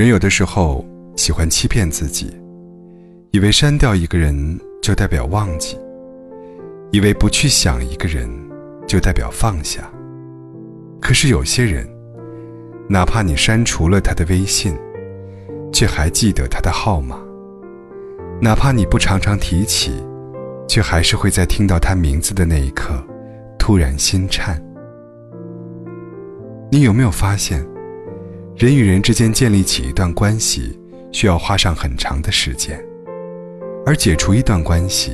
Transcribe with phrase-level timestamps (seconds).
[0.00, 0.82] 人有的时候
[1.14, 2.34] 喜欢欺骗自己，
[3.32, 5.76] 以为删掉一个人就代表忘记，
[6.90, 8.26] 以为不去想一个人
[8.86, 9.82] 就代表放下。
[11.02, 11.86] 可是有些人，
[12.88, 14.74] 哪怕你删除了他的微信，
[15.70, 17.18] 却还记得他的号码；
[18.40, 19.92] 哪怕你不常常提起，
[20.66, 22.94] 却还是会在听到他名字的那一刻，
[23.58, 24.58] 突然心颤。
[26.72, 27.62] 你有没有发现？
[28.60, 30.78] 人与人之间建立起一段关系，
[31.12, 32.78] 需要花上很长的时间，
[33.86, 35.12] 而解除一段关系，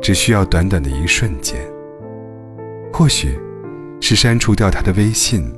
[0.00, 1.60] 只需要短短的一瞬间。
[2.92, 3.36] 或许，
[4.00, 5.52] 是删除掉他的微信，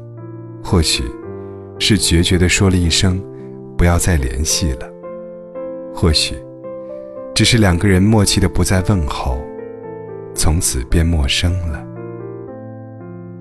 [0.64, 1.04] 或许，
[1.78, 3.22] 是决绝的说了一声
[3.76, 4.90] “不要再联系了”，
[5.94, 6.34] 或许，
[7.34, 9.38] 只是两个人默契的不再问候，
[10.34, 11.86] 从此便陌生了。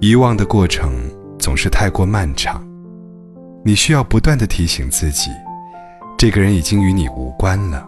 [0.01, 0.91] 遗忘的过程
[1.39, 2.61] 总是太过漫长。
[3.63, 5.29] 你需要不断的提醒自己，
[6.17, 7.87] 这个人已经与你无关了。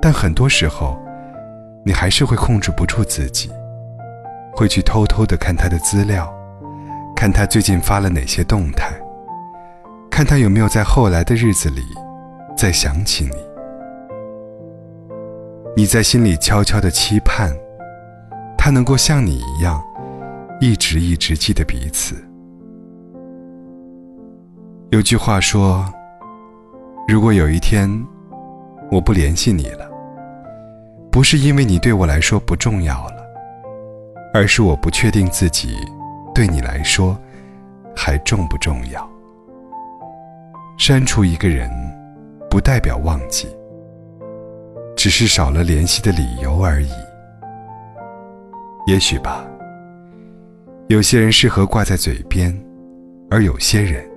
[0.00, 0.96] 但很多时候，
[1.84, 3.50] 你还是会控制不住自己，
[4.52, 6.32] 会去偷偷的看他的资料，
[7.16, 8.92] 看他最近发了哪些动态，
[10.08, 11.82] 看他有没有在后来的日子里
[12.56, 13.36] 再想起你。
[15.76, 17.52] 你在心里悄悄的期盼，
[18.56, 19.82] 他能够像你一样，
[20.60, 22.14] 一直一直记得彼此。
[24.90, 25.84] 有句话说
[27.06, 27.88] ：“如果有一天
[28.90, 29.88] 我不联系你了，
[31.12, 33.24] 不是因为你对我来说不重要了，
[34.34, 35.76] 而是我不确定自己
[36.34, 37.16] 对你来说
[37.94, 39.08] 还重不重要。”
[40.76, 41.70] 删除一个人，
[42.50, 43.46] 不代表忘记，
[44.96, 46.90] 只是少了联系的理由而已。
[48.88, 49.46] 也许吧，
[50.88, 52.52] 有些人适合挂在嘴边，
[53.30, 54.09] 而有些人。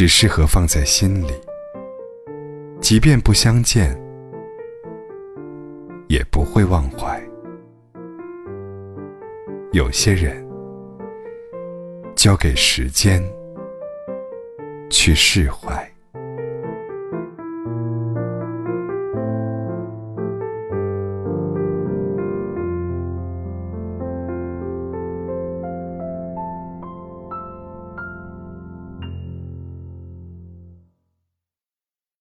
[0.00, 1.34] 只适合放在心里，
[2.80, 3.94] 即便不相见，
[6.08, 7.22] 也不会忘怀。
[9.72, 10.42] 有些人，
[12.16, 13.22] 交给时间
[14.88, 15.86] 去释怀。